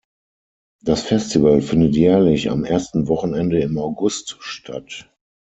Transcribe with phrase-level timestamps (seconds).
[0.81, 5.07] Das Festival findet jährlich am ersten Wochenende im August statt.